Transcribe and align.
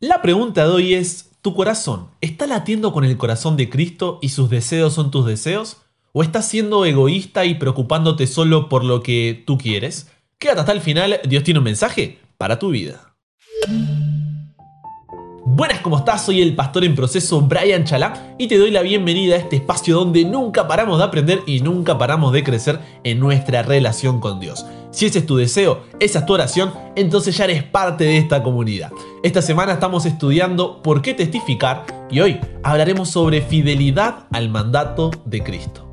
La 0.00 0.22
pregunta 0.22 0.62
de 0.62 0.70
hoy 0.72 0.94
es, 0.94 1.30
¿tu 1.42 1.54
corazón 1.54 2.06
está 2.20 2.46
latiendo 2.46 2.92
con 2.92 3.04
el 3.04 3.16
corazón 3.16 3.56
de 3.56 3.68
Cristo 3.68 4.20
y 4.22 4.28
sus 4.28 4.48
deseos 4.48 4.92
son 4.92 5.10
tus 5.10 5.26
deseos? 5.26 5.78
¿O 6.12 6.22
estás 6.22 6.46
siendo 6.46 6.84
egoísta 6.84 7.44
y 7.46 7.56
preocupándote 7.56 8.28
solo 8.28 8.68
por 8.68 8.84
lo 8.84 9.02
que 9.02 9.42
tú 9.44 9.58
quieres? 9.58 10.08
Quédate 10.38 10.60
hasta 10.60 10.72
el 10.72 10.82
final, 10.82 11.18
Dios 11.28 11.42
tiene 11.42 11.58
un 11.58 11.64
mensaje 11.64 12.20
para 12.36 12.60
tu 12.60 12.70
vida. 12.70 13.16
Buenas, 15.44 15.80
¿cómo 15.80 15.98
estás? 15.98 16.24
Soy 16.24 16.42
el 16.42 16.54
pastor 16.54 16.84
en 16.84 16.94
proceso 16.94 17.40
Brian 17.40 17.82
Chalá 17.82 18.36
y 18.38 18.46
te 18.46 18.56
doy 18.56 18.70
la 18.70 18.82
bienvenida 18.82 19.34
a 19.34 19.38
este 19.38 19.56
espacio 19.56 19.96
donde 19.96 20.24
nunca 20.24 20.68
paramos 20.68 20.98
de 20.98 21.04
aprender 21.06 21.40
y 21.44 21.58
nunca 21.58 21.98
paramos 21.98 22.32
de 22.32 22.44
crecer 22.44 22.78
en 23.02 23.18
nuestra 23.18 23.64
relación 23.64 24.20
con 24.20 24.38
Dios. 24.38 24.64
Si 24.90 25.04
ese 25.04 25.18
es 25.18 25.26
tu 25.26 25.36
deseo, 25.36 25.82
esa 26.00 26.20
es 26.20 26.26
tu 26.26 26.32
oración, 26.32 26.72
entonces 26.96 27.36
ya 27.36 27.44
eres 27.44 27.62
parte 27.62 28.04
de 28.04 28.16
esta 28.16 28.42
comunidad. 28.42 28.90
Esta 29.22 29.42
semana 29.42 29.74
estamos 29.74 30.06
estudiando 30.06 30.82
por 30.82 31.02
qué 31.02 31.12
testificar 31.12 31.84
y 32.10 32.20
hoy 32.20 32.40
hablaremos 32.62 33.10
sobre 33.10 33.42
fidelidad 33.42 34.26
al 34.32 34.48
mandato 34.48 35.10
de 35.26 35.42
Cristo. 35.42 35.88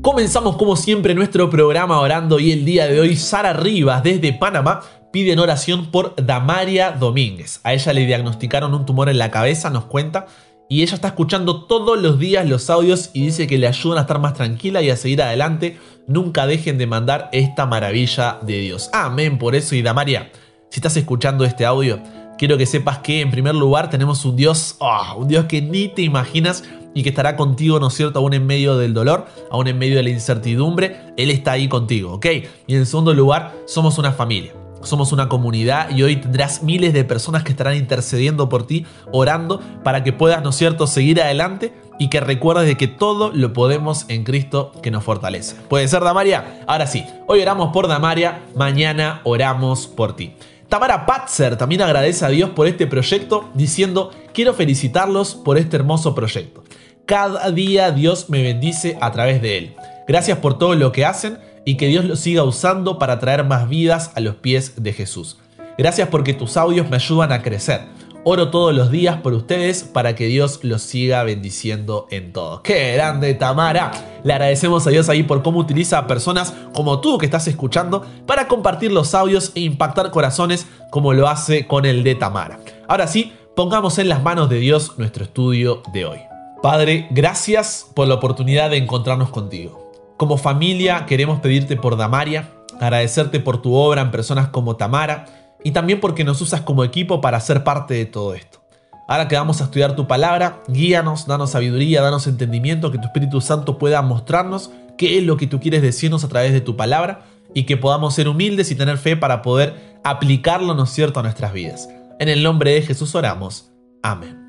Comenzamos 0.00 0.56
como 0.56 0.76
siempre 0.76 1.14
nuestro 1.14 1.48
programa 1.50 2.00
orando 2.00 2.40
y 2.40 2.52
el 2.52 2.64
día 2.64 2.86
de 2.86 3.00
hoy 3.00 3.16
Sara 3.16 3.52
Rivas 3.52 4.02
desde 4.02 4.32
Panamá 4.32 4.80
pide 5.12 5.32
en 5.32 5.38
oración 5.38 5.90
por 5.90 6.14
Damaria 6.16 6.90
Domínguez. 6.90 7.60
A 7.64 7.74
ella 7.74 7.92
le 7.92 8.06
diagnosticaron 8.06 8.74
un 8.74 8.86
tumor 8.86 9.10
en 9.10 9.18
la 9.18 9.30
cabeza, 9.30 9.70
nos 9.70 9.84
cuenta, 9.84 10.26
y 10.72 10.82
ella 10.82 10.94
está 10.94 11.08
escuchando 11.08 11.64
todos 11.64 12.00
los 12.00 12.18
días 12.18 12.48
los 12.48 12.70
audios 12.70 13.10
y 13.12 13.26
dice 13.26 13.46
que 13.46 13.58
le 13.58 13.66
ayudan 13.66 13.98
a 13.98 14.00
estar 14.00 14.18
más 14.18 14.32
tranquila 14.32 14.80
y 14.80 14.88
a 14.88 14.96
seguir 14.96 15.20
adelante. 15.20 15.76
Nunca 16.06 16.46
dejen 16.46 16.78
de 16.78 16.86
mandar 16.86 17.28
esta 17.32 17.66
maravilla 17.66 18.38
de 18.40 18.58
Dios. 18.60 18.88
Amén 18.94 19.36
por 19.36 19.54
eso 19.54 19.74
y 19.74 19.82
Damaria, 19.82 20.32
si 20.70 20.78
estás 20.78 20.96
escuchando 20.96 21.44
este 21.44 21.66
audio, 21.66 22.00
quiero 22.38 22.56
que 22.56 22.64
sepas 22.64 23.00
que 23.00 23.20
en 23.20 23.30
primer 23.30 23.54
lugar 23.54 23.90
tenemos 23.90 24.24
un 24.24 24.34
Dios, 24.34 24.76
oh, 24.78 25.16
un 25.18 25.28
Dios 25.28 25.44
que 25.44 25.60
ni 25.60 25.88
te 25.88 26.00
imaginas 26.00 26.64
y 26.94 27.02
que 27.02 27.10
estará 27.10 27.36
contigo, 27.36 27.78
¿no 27.78 27.88
es 27.88 27.94
cierto?, 27.94 28.20
aún 28.20 28.32
en 28.32 28.46
medio 28.46 28.78
del 28.78 28.94
dolor, 28.94 29.26
aún 29.50 29.68
en 29.68 29.76
medio 29.76 29.96
de 29.96 30.04
la 30.04 30.08
incertidumbre, 30.10 31.12
Él 31.18 31.30
está 31.30 31.52
ahí 31.52 31.68
contigo, 31.68 32.14
¿ok? 32.14 32.26
Y 32.66 32.76
en 32.76 32.86
segundo 32.86 33.12
lugar, 33.12 33.52
somos 33.66 33.98
una 33.98 34.12
familia. 34.12 34.54
Somos 34.82 35.12
una 35.12 35.28
comunidad 35.28 35.90
y 35.90 36.02
hoy 36.02 36.16
tendrás 36.16 36.62
miles 36.62 36.92
de 36.92 37.04
personas 37.04 37.44
que 37.44 37.52
estarán 37.52 37.76
intercediendo 37.76 38.48
por 38.48 38.66
ti, 38.66 38.86
orando 39.12 39.60
para 39.82 40.02
que 40.02 40.12
puedas, 40.12 40.42
¿no 40.42 40.50
es 40.50 40.56
cierto?, 40.56 40.86
seguir 40.86 41.20
adelante 41.20 41.72
y 41.98 42.08
que 42.08 42.20
recuerdes 42.20 42.66
de 42.66 42.76
que 42.76 42.88
todo 42.88 43.30
lo 43.32 43.52
podemos 43.52 44.06
en 44.08 44.24
Cristo 44.24 44.72
que 44.82 44.90
nos 44.90 45.04
fortalece. 45.04 45.56
¿Puede 45.68 45.86
ser, 45.88 46.02
Damaria? 46.02 46.64
Ahora 46.66 46.86
sí, 46.86 47.04
hoy 47.26 47.40
oramos 47.40 47.72
por 47.72 47.86
Damaria, 47.86 48.42
mañana 48.56 49.20
oramos 49.24 49.86
por 49.86 50.16
ti. 50.16 50.34
Tamara 50.68 51.04
Patzer 51.04 51.56
también 51.56 51.82
agradece 51.82 52.24
a 52.24 52.28
Dios 52.28 52.50
por 52.50 52.66
este 52.66 52.86
proyecto 52.86 53.50
diciendo, 53.54 54.10
quiero 54.32 54.54
felicitarlos 54.54 55.34
por 55.34 55.58
este 55.58 55.76
hermoso 55.76 56.14
proyecto. 56.14 56.64
Cada 57.04 57.50
día 57.50 57.90
Dios 57.90 58.30
me 58.30 58.42
bendice 58.42 58.96
a 59.00 59.12
través 59.12 59.42
de 59.42 59.58
él. 59.58 59.76
Gracias 60.08 60.38
por 60.38 60.58
todo 60.58 60.74
lo 60.74 60.90
que 60.90 61.04
hacen 61.04 61.38
y 61.64 61.76
que 61.76 61.88
Dios 61.88 62.04
lo 62.04 62.16
siga 62.16 62.42
usando 62.42 62.98
para 62.98 63.18
traer 63.18 63.44
más 63.44 63.68
vidas 63.68 64.12
a 64.14 64.20
los 64.20 64.36
pies 64.36 64.82
de 64.82 64.92
Jesús. 64.92 65.38
Gracias 65.78 66.08
porque 66.08 66.34
tus 66.34 66.56
audios 66.56 66.88
me 66.90 66.96
ayudan 66.96 67.32
a 67.32 67.42
crecer. 67.42 67.80
Oro 68.24 68.50
todos 68.50 68.72
los 68.72 68.92
días 68.92 69.16
por 69.16 69.32
ustedes 69.32 69.82
para 69.82 70.14
que 70.14 70.26
Dios 70.26 70.60
los 70.62 70.82
siga 70.82 71.24
bendiciendo 71.24 72.06
en 72.10 72.32
todo. 72.32 72.62
¡Qué 72.62 72.92
grande 72.92 73.34
Tamara! 73.34 73.90
Le 74.22 74.32
agradecemos 74.32 74.86
a 74.86 74.90
Dios 74.90 75.08
ahí 75.08 75.24
por 75.24 75.42
cómo 75.42 75.58
utiliza 75.58 75.98
a 75.98 76.06
personas 76.06 76.54
como 76.72 77.00
tú 77.00 77.18
que 77.18 77.26
estás 77.26 77.48
escuchando 77.48 78.06
para 78.24 78.46
compartir 78.46 78.92
los 78.92 79.16
audios 79.16 79.50
e 79.56 79.60
impactar 79.60 80.12
corazones 80.12 80.66
como 80.90 81.14
lo 81.14 81.26
hace 81.26 81.66
con 81.66 81.84
el 81.84 82.04
de 82.04 82.14
Tamara. 82.14 82.60
Ahora 82.86 83.08
sí, 83.08 83.32
pongamos 83.56 83.98
en 83.98 84.08
las 84.08 84.22
manos 84.22 84.48
de 84.48 84.60
Dios 84.60 84.98
nuestro 84.98 85.24
estudio 85.24 85.82
de 85.92 86.04
hoy. 86.04 86.18
Padre, 86.62 87.08
gracias 87.10 87.88
por 87.92 88.06
la 88.06 88.14
oportunidad 88.14 88.70
de 88.70 88.76
encontrarnos 88.76 89.30
contigo. 89.30 89.81
Como 90.22 90.38
familia 90.38 91.04
queremos 91.04 91.40
pedirte 91.40 91.74
por 91.74 91.96
Damaria, 91.96 92.48
agradecerte 92.78 93.40
por 93.40 93.60
tu 93.60 93.74
obra 93.74 94.02
en 94.02 94.12
personas 94.12 94.46
como 94.50 94.76
Tamara 94.76 95.24
y 95.64 95.72
también 95.72 95.98
porque 95.98 96.22
nos 96.22 96.40
usas 96.40 96.60
como 96.60 96.84
equipo 96.84 97.20
para 97.20 97.40
ser 97.40 97.64
parte 97.64 97.94
de 97.94 98.06
todo 98.06 98.32
esto. 98.34 98.62
Ahora 99.08 99.26
que 99.26 99.34
vamos 99.34 99.60
a 99.60 99.64
estudiar 99.64 99.96
tu 99.96 100.06
palabra, 100.06 100.62
guíanos, 100.68 101.26
danos 101.26 101.50
sabiduría, 101.50 102.02
danos 102.02 102.28
entendimiento, 102.28 102.92
que 102.92 102.98
tu 102.98 103.06
Espíritu 103.06 103.40
Santo 103.40 103.78
pueda 103.78 104.00
mostrarnos 104.00 104.70
qué 104.96 105.18
es 105.18 105.24
lo 105.24 105.36
que 105.36 105.48
tú 105.48 105.58
quieres 105.58 105.82
decirnos 105.82 106.22
a 106.22 106.28
través 106.28 106.52
de 106.52 106.60
tu 106.60 106.76
palabra 106.76 107.22
y 107.52 107.64
que 107.64 107.76
podamos 107.76 108.14
ser 108.14 108.28
humildes 108.28 108.70
y 108.70 108.76
tener 108.76 108.98
fe 108.98 109.16
para 109.16 109.42
poder 109.42 109.98
aplicarlo, 110.04 110.74
¿no 110.74 110.86
cierto?, 110.86 111.18
a 111.18 111.24
nuestras 111.24 111.52
vidas. 111.52 111.88
En 112.20 112.28
el 112.28 112.44
nombre 112.44 112.74
de 112.74 112.82
Jesús 112.82 113.12
oramos. 113.16 113.72
Amén. 114.04 114.41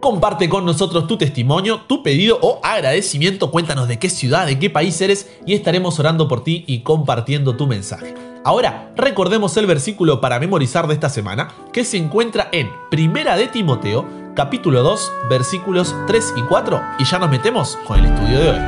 Comparte 0.00 0.48
con 0.48 0.64
nosotros 0.64 1.08
tu 1.08 1.18
testimonio, 1.18 1.80
tu 1.88 2.04
pedido 2.04 2.38
o 2.40 2.60
agradecimiento. 2.62 3.50
Cuéntanos 3.50 3.88
de 3.88 3.98
qué 3.98 4.08
ciudad, 4.08 4.46
de 4.46 4.56
qué 4.56 4.70
país 4.70 5.00
eres 5.00 5.28
y 5.44 5.54
estaremos 5.54 5.98
orando 5.98 6.28
por 6.28 6.44
ti 6.44 6.62
y 6.68 6.80
compartiendo 6.80 7.56
tu 7.56 7.66
mensaje. 7.66 8.14
Ahora, 8.44 8.92
recordemos 8.94 9.56
el 9.56 9.66
versículo 9.66 10.20
para 10.20 10.38
memorizar 10.38 10.86
de 10.86 10.94
esta 10.94 11.08
semana 11.08 11.48
que 11.72 11.84
se 11.84 11.96
encuentra 11.96 12.48
en 12.52 12.70
Primera 12.90 13.36
de 13.36 13.48
Timoteo, 13.48 14.06
capítulo 14.36 14.84
2, 14.84 15.12
versículos 15.28 15.94
3 16.06 16.34
y 16.36 16.42
4 16.42 16.80
y 17.00 17.04
ya 17.04 17.18
nos 17.18 17.30
metemos 17.30 17.76
con 17.84 17.98
el 17.98 18.06
estudio 18.06 18.38
de 18.38 18.50
hoy. 18.50 18.58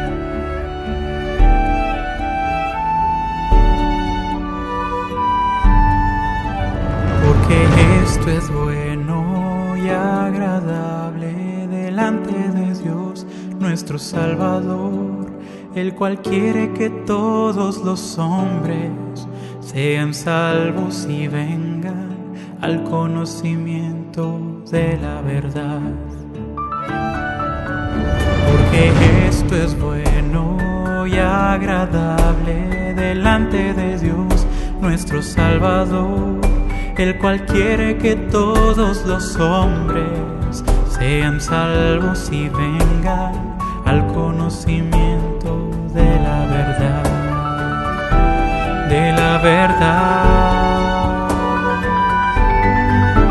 Porque 7.25 8.03
esto 8.03 8.31
es 8.31 8.51
bueno 8.51 9.77
y 9.77 9.89
agradable 9.89 10.90
delante 12.01 12.33
de 12.33 12.83
Dios 12.83 13.27
nuestro 13.59 13.99
Salvador, 13.99 15.31
el 15.75 15.95
cual 15.95 16.23
quiere 16.23 16.73
que 16.73 16.89
todos 16.89 17.85
los 17.85 18.17
hombres 18.17 18.91
sean 19.61 20.15
salvos 20.15 21.07
y 21.11 21.29
vengan 21.29 22.33
al 22.63 22.85
conocimiento 22.85 24.63
de 24.71 24.97
la 24.97 25.21
verdad. 25.21 25.83
Porque 28.51 28.93
esto 29.29 29.57
es 29.57 29.79
bueno 29.79 31.07
y 31.07 31.19
agradable 31.19 32.95
delante 32.95 33.75
de 33.75 33.99
Dios 33.99 34.47
nuestro 34.81 35.21
Salvador, 35.21 36.41
el 36.97 37.19
cual 37.19 37.45
quiere 37.45 37.99
que 37.99 38.17
todos 38.17 39.05
los 39.05 39.37
hombres 39.37 40.40
sean 41.01 41.41
salvos 41.41 42.29
y 42.31 42.49
vengan 42.51 43.59
al 43.87 44.07
conocimiento 44.09 45.69
de 45.95 46.05
la 46.05 46.47
verdad 46.47 47.21
de 48.91 49.13
la 49.13 49.39
verdad, 49.39 51.29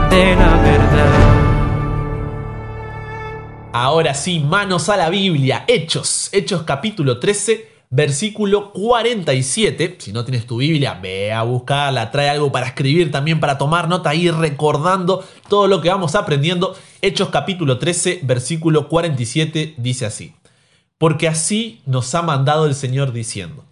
de 0.09 0.35
la 0.35 0.57
verdad. 0.61 1.19
Ahora 3.73 4.13
sí, 4.13 4.39
manos 4.39 4.87
a 4.87 4.95
la 4.95 5.09
Biblia. 5.09 5.65
Hechos, 5.67 6.29
Hechos 6.31 6.63
capítulo 6.63 7.19
13, 7.19 7.78
versículo 7.89 8.71
47. 8.71 9.97
Si 9.99 10.11
no 10.11 10.25
tienes 10.25 10.45
tu 10.45 10.57
Biblia, 10.57 10.99
ve 11.01 11.31
a 11.31 11.43
buscarla, 11.43 12.11
trae 12.11 12.29
algo 12.29 12.51
para 12.51 12.67
escribir 12.67 13.11
también, 13.11 13.39
para 13.39 13.57
tomar 13.57 13.87
nota 13.87 14.13
y 14.15 14.29
recordando 14.29 15.23
todo 15.47 15.67
lo 15.67 15.81
que 15.81 15.89
vamos 15.89 16.15
aprendiendo. 16.15 16.75
Hechos 17.01 17.29
capítulo 17.29 17.77
13, 17.79 18.21
versículo 18.23 18.87
47 18.87 19.75
dice 19.77 20.05
así. 20.05 20.35
Porque 20.97 21.27
así 21.27 21.81
nos 21.85 22.13
ha 22.15 22.21
mandado 22.21 22.65
el 22.65 22.75
Señor 22.75 23.13
diciendo 23.13 23.65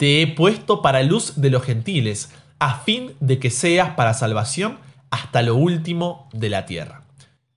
te 0.00 0.22
he 0.22 0.26
puesto 0.26 0.80
para 0.80 1.02
luz 1.02 1.42
de 1.42 1.50
los 1.50 1.62
gentiles, 1.62 2.30
a 2.58 2.76
fin 2.76 3.12
de 3.20 3.38
que 3.38 3.50
seas 3.50 3.96
para 3.96 4.14
salvación 4.14 4.78
hasta 5.10 5.42
lo 5.42 5.56
último 5.56 6.26
de 6.32 6.48
la 6.48 6.64
tierra. 6.64 7.02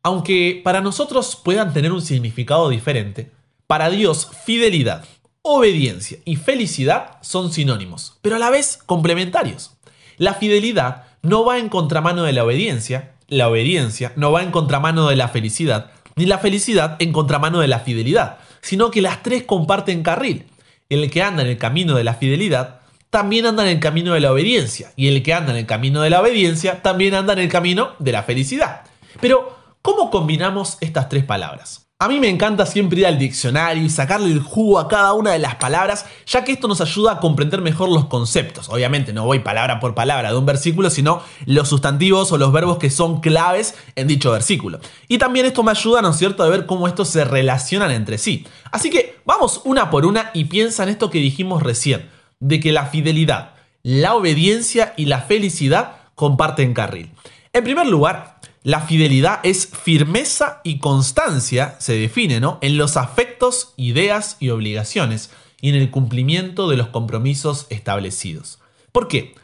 Aunque 0.03 0.59
para 0.61 0.81
nosotros 0.81 1.39
puedan 1.41 1.71
tener 1.71 1.93
un 1.93 2.01
significado 2.01 2.67
diferente, 2.67 3.31
para 3.65 3.89
Dios 3.89 4.29
fidelidad, 4.43 5.05
obediencia 5.45 6.19
y 6.23 6.37
felicidad 6.37 7.17
son 7.21 7.51
sinónimos, 7.51 8.17
pero 8.21 8.37
a 8.37 8.39
la 8.39 8.49
vez 8.49 8.79
complementarios. 8.85 9.71
La 10.17 10.35
fidelidad 10.35 11.03
no 11.21 11.43
va 11.43 11.59
en 11.59 11.67
contramano 11.67 12.23
de 12.23 12.31
la 12.31 12.45
obediencia, 12.45 13.15
la 13.27 13.49
obediencia 13.49 14.13
no 14.15 14.31
va 14.31 14.41
en 14.41 14.51
contramano 14.51 15.09
de 15.09 15.17
la 15.17 15.27
felicidad, 15.27 15.91
ni 16.15 16.25
la 16.25 16.37
felicidad 16.37 16.95
en 16.99 17.11
contramano 17.11 17.59
de 17.59 17.67
la 17.67 17.79
fidelidad, 17.79 18.37
sino 18.61 18.89
que 18.89 19.01
las 19.01 19.21
tres 19.21 19.43
comparten 19.43 20.01
carril 20.01 20.45
el 20.89 21.11
que 21.11 21.23
anda 21.23 21.43
en 21.43 21.49
el 21.49 21.57
camino 21.57 21.95
de 21.95 22.03
la 22.05 22.13
fidelidad 22.13 22.79
también 23.09 23.45
anda 23.45 23.63
en 23.63 23.69
el 23.69 23.79
camino 23.79 24.13
de 24.13 24.21
la 24.21 24.31
obediencia. 24.31 24.91
Y 24.95 25.07
el 25.07 25.23
que 25.23 25.33
anda 25.33 25.51
en 25.51 25.57
el 25.57 25.65
camino 25.65 26.01
de 26.01 26.09
la 26.09 26.21
obediencia 26.21 26.81
también 26.81 27.13
anda 27.15 27.33
en 27.33 27.39
el 27.39 27.49
camino 27.49 27.91
de 27.99 28.11
la 28.11 28.23
felicidad. 28.23 28.81
Pero, 29.21 29.59
¿cómo 29.81 30.09
combinamos 30.09 30.77
estas 30.81 31.09
tres 31.09 31.23
palabras? 31.23 31.87
A 32.03 32.09
mí 32.09 32.19
me 32.19 32.27
encanta 32.27 32.65
siempre 32.65 32.99
ir 32.99 33.07
al 33.07 33.17
diccionario 33.17 33.81
y 33.81 33.89
sacarle 33.89 34.29
el 34.29 34.41
jugo 34.41 34.77
a 34.77 34.89
cada 34.89 35.13
una 35.13 35.31
de 35.31 35.39
las 35.39 35.55
palabras, 35.55 36.05
ya 36.25 36.43
que 36.43 36.51
esto 36.51 36.67
nos 36.67 36.81
ayuda 36.81 37.13
a 37.13 37.19
comprender 37.21 37.61
mejor 37.61 37.87
los 37.87 38.07
conceptos. 38.07 38.67
Obviamente 38.67 39.13
no 39.13 39.23
voy 39.23 39.39
palabra 39.39 39.79
por 39.79 39.95
palabra 39.95 40.33
de 40.33 40.37
un 40.37 40.45
versículo, 40.45 40.89
sino 40.89 41.21
los 41.45 41.69
sustantivos 41.69 42.29
o 42.33 42.37
los 42.37 42.51
verbos 42.51 42.77
que 42.77 42.89
son 42.89 43.21
claves 43.21 43.75
en 43.95 44.09
dicho 44.09 44.33
versículo. 44.33 44.81
Y 45.07 45.17
también 45.17 45.45
esto 45.45 45.63
me 45.63 45.71
ayuda, 45.71 46.01
¿no 46.01 46.09
es 46.09 46.17
cierto?, 46.17 46.43
a 46.43 46.49
ver 46.49 46.65
cómo 46.65 46.89
estos 46.89 47.07
se 47.07 47.23
relacionan 47.23 47.89
entre 47.91 48.17
sí. 48.17 48.45
Así 48.69 48.89
que 48.89 49.19
vamos 49.23 49.61
una 49.63 49.89
por 49.89 50.05
una 50.05 50.29
y 50.33 50.43
piensa 50.43 50.83
en 50.83 50.89
esto 50.89 51.09
que 51.09 51.19
dijimos 51.19 51.63
recién, 51.63 52.09
de 52.41 52.59
que 52.59 52.73
la 52.73 52.87
fidelidad, 52.87 53.53
la 53.81 54.15
obediencia 54.15 54.93
y 54.97 55.05
la 55.05 55.21
felicidad 55.21 55.93
comparten 56.15 56.73
carril. 56.73 57.11
En 57.53 57.63
primer 57.63 57.87
lugar, 57.87 58.32
la 58.63 58.81
fidelidad 58.81 59.41
es 59.43 59.67
firmeza 59.67 60.61
y 60.63 60.79
constancia, 60.79 61.75
se 61.79 61.93
define, 61.93 62.39
¿no? 62.39 62.59
En 62.61 62.77
los 62.77 62.95
afectos, 62.95 63.73
ideas 63.75 64.37
y 64.39 64.49
obligaciones 64.49 65.31
y 65.59 65.69
en 65.69 65.75
el 65.75 65.91
cumplimiento 65.91 66.69
de 66.69 66.77
los 66.77 66.87
compromisos 66.87 67.67
establecidos. 67.69 68.59
¿Por 68.91 69.07
qué? 69.07 69.35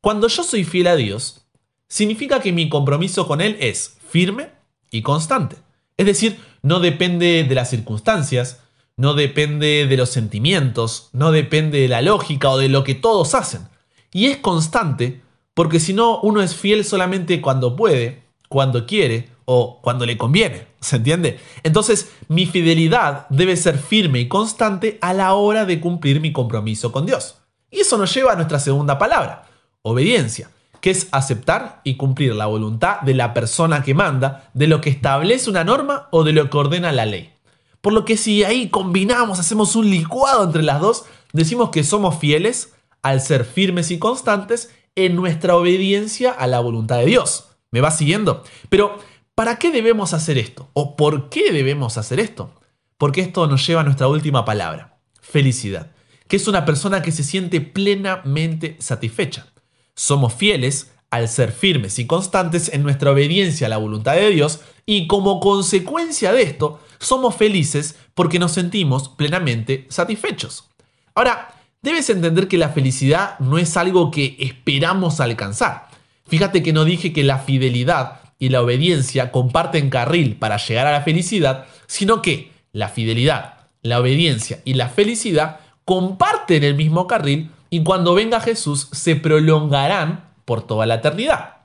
Cuando 0.00 0.28
yo 0.28 0.44
soy 0.44 0.64
fiel 0.64 0.86
a 0.86 0.96
Dios, 0.96 1.46
significa 1.88 2.40
que 2.40 2.52
mi 2.52 2.68
compromiso 2.68 3.26
con 3.26 3.40
Él 3.40 3.56
es 3.60 3.96
firme 4.08 4.50
y 4.90 5.02
constante. 5.02 5.56
Es 5.96 6.06
decir, 6.06 6.38
no 6.62 6.78
depende 6.78 7.44
de 7.44 7.54
las 7.54 7.70
circunstancias, 7.70 8.60
no 8.96 9.14
depende 9.14 9.86
de 9.86 9.96
los 9.96 10.10
sentimientos, 10.10 11.08
no 11.12 11.32
depende 11.32 11.80
de 11.80 11.88
la 11.88 12.02
lógica 12.02 12.50
o 12.50 12.58
de 12.58 12.68
lo 12.68 12.84
que 12.84 12.94
todos 12.94 13.34
hacen. 13.34 13.68
Y 14.12 14.26
es 14.26 14.36
constante 14.38 15.22
porque 15.54 15.80
si 15.80 15.92
no, 15.92 16.20
uno 16.20 16.40
es 16.42 16.54
fiel 16.54 16.84
solamente 16.84 17.40
cuando 17.40 17.74
puede, 17.74 18.22
cuando 18.48 18.86
quiere 18.86 19.30
o 19.44 19.80
cuando 19.80 20.04
le 20.04 20.18
conviene. 20.18 20.66
¿Se 20.80 20.96
entiende? 20.96 21.40
Entonces, 21.62 22.12
mi 22.28 22.46
fidelidad 22.46 23.26
debe 23.30 23.56
ser 23.56 23.78
firme 23.78 24.20
y 24.20 24.28
constante 24.28 24.98
a 25.00 25.14
la 25.14 25.34
hora 25.34 25.64
de 25.64 25.80
cumplir 25.80 26.20
mi 26.20 26.32
compromiso 26.32 26.92
con 26.92 27.06
Dios. 27.06 27.36
Y 27.70 27.80
eso 27.80 27.96
nos 27.98 28.12
lleva 28.14 28.32
a 28.32 28.36
nuestra 28.36 28.58
segunda 28.58 28.98
palabra, 28.98 29.46
obediencia, 29.82 30.50
que 30.80 30.90
es 30.90 31.08
aceptar 31.12 31.80
y 31.84 31.96
cumplir 31.96 32.34
la 32.34 32.46
voluntad 32.46 33.00
de 33.00 33.14
la 33.14 33.34
persona 33.34 33.82
que 33.82 33.94
manda, 33.94 34.50
de 34.54 34.66
lo 34.66 34.80
que 34.80 34.90
establece 34.90 35.50
una 35.50 35.64
norma 35.64 36.08
o 36.10 36.24
de 36.24 36.32
lo 36.32 36.48
que 36.50 36.56
ordena 36.56 36.92
la 36.92 37.06
ley. 37.06 37.32
Por 37.80 37.92
lo 37.92 38.04
que 38.04 38.16
si 38.16 38.44
ahí 38.44 38.68
combinamos, 38.68 39.38
hacemos 39.38 39.76
un 39.76 39.90
licuado 39.90 40.44
entre 40.44 40.62
las 40.62 40.80
dos, 40.80 41.04
decimos 41.32 41.70
que 41.70 41.84
somos 41.84 42.18
fieles 42.18 42.74
al 43.02 43.20
ser 43.20 43.44
firmes 43.44 43.90
y 43.90 43.98
constantes 43.98 44.70
en 44.94 45.14
nuestra 45.14 45.56
obediencia 45.56 46.32
a 46.32 46.46
la 46.46 46.60
voluntad 46.60 46.98
de 46.98 47.06
Dios. 47.06 47.47
¿Me 47.70 47.80
va 47.80 47.90
siguiendo? 47.90 48.44
Pero, 48.68 48.98
¿para 49.34 49.58
qué 49.58 49.70
debemos 49.70 50.14
hacer 50.14 50.38
esto? 50.38 50.70
¿O 50.72 50.96
por 50.96 51.28
qué 51.28 51.52
debemos 51.52 51.98
hacer 51.98 52.20
esto? 52.20 52.54
Porque 52.96 53.20
esto 53.20 53.46
nos 53.46 53.66
lleva 53.66 53.82
a 53.82 53.84
nuestra 53.84 54.08
última 54.08 54.44
palabra, 54.44 54.98
felicidad, 55.20 55.92
que 56.26 56.36
es 56.36 56.48
una 56.48 56.64
persona 56.64 57.02
que 57.02 57.12
se 57.12 57.24
siente 57.24 57.60
plenamente 57.60 58.76
satisfecha. 58.80 59.46
Somos 59.94 60.34
fieles 60.34 60.90
al 61.10 61.28
ser 61.28 61.52
firmes 61.52 61.98
y 61.98 62.06
constantes 62.06 62.70
en 62.72 62.82
nuestra 62.82 63.12
obediencia 63.12 63.66
a 63.66 63.70
la 63.70 63.78
voluntad 63.78 64.14
de 64.14 64.30
Dios 64.30 64.60
y 64.84 65.06
como 65.06 65.40
consecuencia 65.40 66.32
de 66.32 66.42
esto, 66.42 66.80
somos 66.98 67.36
felices 67.36 67.96
porque 68.14 68.38
nos 68.38 68.52
sentimos 68.52 69.08
plenamente 69.08 69.86
satisfechos. 69.88 70.68
Ahora, 71.14 71.54
debes 71.82 72.10
entender 72.10 72.48
que 72.48 72.58
la 72.58 72.70
felicidad 72.70 73.38
no 73.38 73.58
es 73.58 73.76
algo 73.76 74.10
que 74.10 74.36
esperamos 74.38 75.20
alcanzar. 75.20 75.87
Fíjate 76.28 76.62
que 76.62 76.74
no 76.74 76.84
dije 76.84 77.12
que 77.12 77.24
la 77.24 77.38
fidelidad 77.38 78.20
y 78.38 78.50
la 78.50 78.62
obediencia 78.62 79.32
comparten 79.32 79.90
carril 79.90 80.36
para 80.36 80.58
llegar 80.58 80.86
a 80.86 80.92
la 80.92 81.00
felicidad, 81.00 81.64
sino 81.86 82.20
que 82.20 82.52
la 82.72 82.88
fidelidad, 82.88 83.54
la 83.82 83.98
obediencia 83.98 84.60
y 84.64 84.74
la 84.74 84.90
felicidad 84.90 85.60
comparten 85.86 86.64
el 86.64 86.74
mismo 86.74 87.06
carril 87.06 87.50
y 87.70 87.82
cuando 87.82 88.14
venga 88.14 88.40
Jesús 88.40 88.88
se 88.92 89.16
prolongarán 89.16 90.28
por 90.44 90.62
toda 90.66 90.84
la 90.84 90.96
eternidad. 90.96 91.56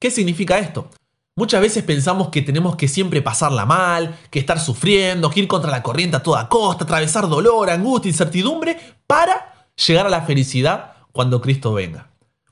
¿Qué 0.00 0.10
significa 0.10 0.58
esto? 0.58 0.90
Muchas 1.36 1.60
veces 1.60 1.84
pensamos 1.84 2.28
que 2.28 2.42
tenemos 2.42 2.74
que 2.74 2.88
siempre 2.88 3.22
pasarla 3.22 3.64
mal, 3.64 4.18
que 4.30 4.40
estar 4.40 4.58
sufriendo, 4.58 5.30
que 5.30 5.40
ir 5.40 5.48
contra 5.48 5.70
la 5.70 5.82
corriente 5.82 6.16
a 6.16 6.22
toda 6.22 6.48
costa, 6.48 6.84
atravesar 6.84 7.28
dolor, 7.28 7.70
angustia, 7.70 8.10
incertidumbre, 8.10 8.76
para 9.06 9.68
llegar 9.86 10.06
a 10.06 10.10
la 10.10 10.22
felicidad 10.22 10.94
cuando 11.12 11.40
Cristo 11.40 11.72
venga 11.72 12.09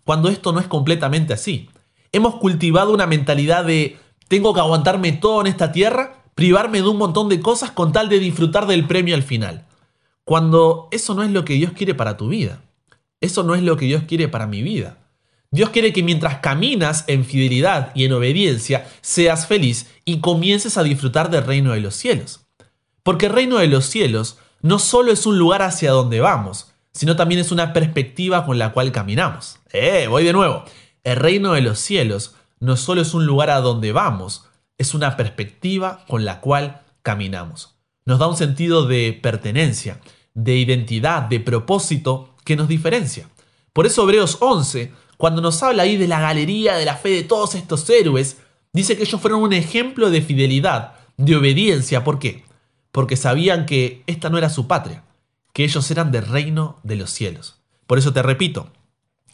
cuando 0.08 0.31
esto 0.31 0.52
no 0.52 0.60
es 0.60 0.66
completamente 0.66 1.34
así. 1.34 1.69
Hemos 2.12 2.37
cultivado 2.37 2.94
una 2.94 3.06
mentalidad 3.06 3.66
de 3.66 3.99
tengo 4.26 4.55
que 4.55 4.60
aguantarme 4.60 5.12
todo 5.12 5.43
en 5.43 5.49
esta 5.49 5.70
tierra, 5.70 6.22
privarme 6.34 6.81
de 6.81 6.88
un 6.88 6.96
montón 6.96 7.28
de 7.28 7.40
cosas 7.40 7.72
con 7.72 7.93
tal 7.93 8.08
de 8.08 8.19
disfrutar 8.19 8.66
del 8.66 8.87
premio 8.87 9.14
al 9.14 9.22
final. 9.22 9.66
Cuando 10.25 10.88
eso 10.93 11.12
no 11.12 11.25
es 11.25 11.31
lo 11.31 11.44
que 11.44 11.52
Dios 11.52 11.72
quiere 11.72 11.94
para 11.94 12.16
tu 12.16 12.28
vida. 12.28 12.62
Eso 13.20 13.43
no 13.43 13.55
es 13.55 13.62
lo 13.62 13.76
que 13.76 13.84
Dios 13.84 14.05
quiere 14.08 14.28
para 14.28 14.46
mi 14.46 14.62
vida. 14.62 14.96
Dios 15.50 15.69
quiere 15.69 15.93
que 15.93 16.02
mientras 16.02 16.38
caminas 16.38 17.04
en 17.06 17.26
fidelidad 17.26 17.93
y 17.94 18.06
en 18.06 18.14
obediencia, 18.14 18.88
seas 19.02 19.46
feliz 19.46 19.90
y 20.06 20.20
comiences 20.20 20.78
a 20.78 20.84
disfrutar 20.84 21.28
del 21.28 21.44
reino 21.44 21.72
de 21.72 21.81
los 21.81 21.94
cielos. 21.94 22.46
Porque 23.02 23.26
el 23.26 23.34
reino 23.34 23.58
de 23.58 23.66
los 23.66 23.84
cielos 23.84 24.38
no 24.62 24.78
solo 24.78 25.12
es 25.12 25.26
un 25.26 25.38
lugar 25.38 25.61
hacia 25.61 25.90
donde 25.90 26.20
vamos, 26.20 26.68
sino 26.99 27.15
también 27.15 27.41
es 27.41 27.53
una 27.53 27.73
perspectiva 27.73 28.45
con 28.45 28.59
la 28.59 28.73
cual 28.73 28.91
caminamos. 28.91 29.61
¡Eh! 29.73 30.09
Voy 30.09 30.25
de 30.25 30.33
nuevo. 30.33 30.65
El 31.05 31.15
reino 31.15 31.53
de 31.53 31.61
los 31.61 31.79
cielos 31.79 32.35
no 32.59 32.77
solo 32.77 33.03
es 33.03 33.15
un 33.15 33.25
lugar 33.25 33.50
a 33.50 33.61
donde 33.61 33.93
vamos, 33.93 34.47
es 34.79 34.95
una 34.95 35.17
perspectiva 35.17 36.05
con 36.09 36.25
la 36.25 36.41
cual 36.41 36.83
caminamos. 37.03 37.77
Nos 38.05 38.19
da 38.19 38.27
un 38.27 38.37
sentido 38.37 38.89
de 38.89 39.17
pertenencia, 39.23 40.00
de 40.35 40.56
identidad, 40.56 41.23
de 41.23 41.39
propósito 41.39 42.35
que 42.45 42.56
nos 42.56 42.67
diferencia. 42.67 43.29
Por 43.73 43.87
eso 43.87 44.03
Hebreos 44.03 44.39
11, 44.41 44.91
cuando 45.19 45.41
nos 45.41 45.62
habla 45.62 45.85
ahí 45.85 45.97
de 45.97 46.09
la 46.09 46.19
galería 46.19 46.75
de 46.75 46.85
la 46.85 46.97
fe 46.97 47.11
de 47.11 47.23
todos 47.23 47.55
estos 47.55 47.89
héroes, 47.91 48.39
dice 48.73 48.97
que 48.97 49.05
ellos 49.05 49.21
fueron 49.21 49.43
un 49.43 49.53
ejemplo 49.53 50.11
de 50.11 50.21
fidelidad, 50.21 50.95
de 51.17 51.37
obediencia. 51.37 52.03
¿Por 52.03 52.19
qué? 52.19 52.43
Porque 52.91 53.15
sabían 53.15 53.67
que 53.67 54.03
esta 54.09 54.31
no 54.31 54.39
era 54.39 54.50
su 54.50 54.67
patria, 54.67 55.05
que 55.58 55.64
ellos 55.64 55.90
eran 55.90 56.12
del 56.12 56.25
reino 56.25 56.78
de 56.84 56.94
los 56.94 57.10
cielos. 57.10 57.56
Por 57.88 57.99
eso 57.99 58.12
te 58.12 58.22
repito, 58.22 58.70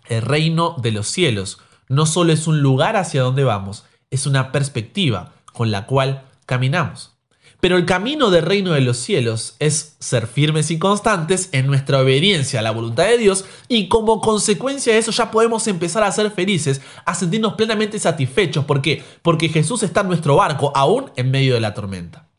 el 0.06 0.22
reino 0.22 0.74
de 0.80 0.90
los 0.90 1.06
cielos 1.06 1.58
no 1.90 2.06
solo 2.06 2.32
es 2.32 2.46
un 2.46 2.62
lugar 2.62 2.96
hacia 2.96 3.20
donde 3.20 3.44
vamos, 3.44 3.84
es 4.08 4.24
una 4.24 4.50
perspectiva 4.50 5.34
con 5.52 5.70
la 5.70 5.84
cual 5.84 6.24
caminamos. 6.46 7.12
Pero 7.60 7.76
el 7.76 7.84
camino 7.84 8.30
del 8.30 8.46
reino 8.46 8.72
de 8.72 8.80
los 8.80 8.96
cielos 8.96 9.56
es 9.58 9.96
ser 9.98 10.26
firmes 10.26 10.70
y 10.70 10.78
constantes 10.78 11.50
en 11.52 11.66
nuestra 11.66 12.00
obediencia 12.00 12.60
a 12.60 12.62
la 12.62 12.70
voluntad 12.70 13.04
de 13.04 13.18
Dios 13.18 13.44
y 13.68 13.88
como 13.88 14.22
consecuencia 14.22 14.94
de 14.94 15.00
eso 15.00 15.10
ya 15.10 15.30
podemos 15.30 15.68
empezar 15.68 16.04
a 16.04 16.12
ser 16.12 16.30
felices, 16.30 16.80
a 17.04 17.14
sentirnos 17.14 17.52
plenamente 17.52 17.98
satisfechos. 17.98 18.64
¿Por 18.64 18.80
qué? 18.80 19.04
Porque 19.20 19.50
Jesús 19.50 19.82
está 19.82 20.00
en 20.00 20.08
nuestro 20.08 20.36
barco 20.36 20.72
aún 20.74 21.10
en 21.16 21.30
medio 21.30 21.52
de 21.52 21.60
la 21.60 21.74
tormenta. 21.74 22.30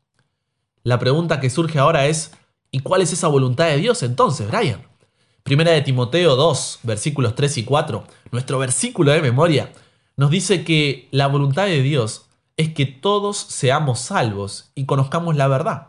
La 0.82 0.98
pregunta 0.98 1.40
que 1.40 1.52
surge 1.52 1.78
ahora 1.78 2.08
es, 2.08 2.32
¿Y 2.76 2.80
cuál 2.80 3.02
es 3.02 3.14
esa 3.14 3.30
voluntad 3.30 3.68
de 3.68 3.78
Dios 3.78 4.04
entonces, 4.04 4.50
Brian? 4.50 4.86
Primera 5.44 5.72
de 5.72 5.82
Timoteo 5.82 6.36
2, 6.36 6.80
versículos 6.84 7.34
3 7.34 7.60
y 7.60 7.64
4, 7.64 8.04
nuestro 8.34 8.60
versículo 8.60 9.14
de 9.14 9.22
memoria, 9.22 9.72
nos 10.18 10.30
dice 10.30 10.66
que 10.66 11.08
la 11.12 11.28
voluntad 11.28 11.68
de 11.68 11.82
Dios 11.82 12.26
es 12.58 12.74
que 12.74 12.86
todos 12.86 13.38
seamos 13.38 14.02
salvos 14.02 14.72
y 14.76 14.86
conozcamos 14.86 15.38
la 15.38 15.48
verdad. 15.48 15.88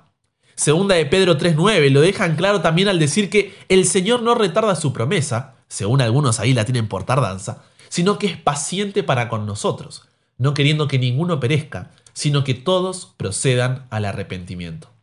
Segunda 0.54 0.94
de 0.94 1.06
Pedro 1.06 1.36
3.9 1.36 1.90
lo 1.90 2.00
dejan 2.02 2.36
claro 2.36 2.60
también 2.60 2.86
al 2.86 3.00
decir 3.00 3.30
que 3.30 3.52
el 3.68 3.84
Señor 3.84 4.22
no 4.22 4.36
retarda 4.36 4.76
su 4.76 4.92
promesa, 4.92 5.56
según 5.66 6.00
algunos 6.00 6.38
ahí 6.38 6.54
la 6.54 6.66
tienen 6.66 6.86
por 6.86 7.02
tardanza, 7.02 7.64
sino 7.88 8.16
que 8.16 8.28
es 8.28 8.36
paciente 8.36 9.02
para 9.02 9.28
con 9.28 9.44
nosotros, 9.44 10.04
no 10.38 10.54
queriendo 10.54 10.86
que 10.86 11.00
ninguno 11.00 11.40
perezca, 11.40 11.90
sino 12.12 12.44
que 12.44 12.54
todos 12.54 13.12
procedan 13.16 13.88
al 13.90 14.04
arrepentimiento. 14.04 14.95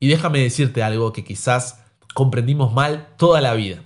Y 0.00 0.08
déjame 0.08 0.40
decirte 0.40 0.82
algo 0.82 1.12
que 1.12 1.22
quizás 1.22 1.80
comprendimos 2.14 2.72
mal 2.72 3.14
toda 3.16 3.40
la 3.40 3.54
vida. 3.54 3.82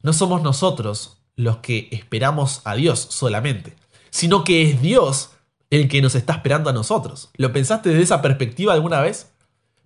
No 0.00 0.12
somos 0.12 0.40
nosotros 0.42 1.18
los 1.34 1.58
que 1.58 1.88
esperamos 1.90 2.62
a 2.64 2.74
Dios 2.74 3.00
solamente, 3.10 3.76
sino 4.10 4.44
que 4.44 4.62
es 4.62 4.80
Dios 4.80 5.30
el 5.70 5.88
que 5.88 6.00
nos 6.00 6.14
está 6.14 6.34
esperando 6.34 6.70
a 6.70 6.72
nosotros. 6.72 7.30
¿Lo 7.36 7.52
pensaste 7.52 7.90
desde 7.90 8.04
esa 8.04 8.22
perspectiva 8.22 8.72
alguna 8.72 9.00
vez? 9.00 9.32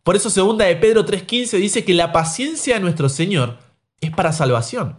Por 0.02 0.16
eso 0.16 0.30
segunda 0.30 0.66
de 0.66 0.76
Pedro 0.76 1.04
3:15 1.04 1.58
dice 1.58 1.84
que 1.84 1.94
la 1.94 2.12
paciencia 2.12 2.74
de 2.74 2.80
nuestro 2.80 3.08
Señor 3.08 3.58
es 4.00 4.10
para 4.10 4.32
salvación. 4.32 4.96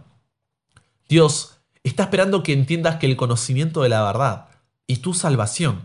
Dios 1.08 1.58
está 1.82 2.04
esperando 2.04 2.42
que 2.42 2.52
entiendas 2.52 2.96
que 2.96 3.06
el 3.06 3.16
conocimiento 3.16 3.82
de 3.82 3.88
la 3.88 4.02
verdad 4.02 4.48
y 4.86 4.96
tu 4.96 5.14
salvación 5.14 5.82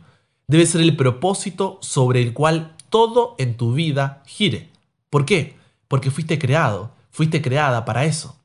debe 0.48 0.66
ser 0.66 0.82
el 0.82 0.96
propósito 0.96 1.80
sobre 1.82 2.22
el 2.22 2.34
cual 2.34 2.76
todo 2.90 3.36
en 3.38 3.58
tu 3.58 3.74
vida 3.74 4.24
gire. 4.26 4.70
¿Por 5.10 5.26
qué? 5.26 5.58
Porque 5.88 6.12
fuiste 6.12 6.38
creado, 6.38 6.92
fuiste 7.12 7.42
creada 7.42 7.86
para 7.86 8.06
eso. 8.06 8.38